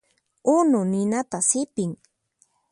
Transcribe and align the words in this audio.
Unu 0.53 0.79
ninata 0.91 1.39
sipin. 1.49 1.91